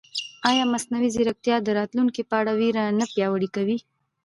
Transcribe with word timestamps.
ایا 0.49 0.63
مصنوعي 0.73 1.09
ځیرکتیا 1.15 1.55
د 1.63 1.67
راتلونکي 1.79 2.21
په 2.29 2.35
اړه 2.41 2.51
وېره 2.59 2.83
نه 2.99 3.05
پیاوړې 3.13 3.49
کوي؟ 3.55 3.77